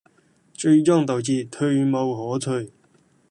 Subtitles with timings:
[0.55, 2.71] 最終導致退無可退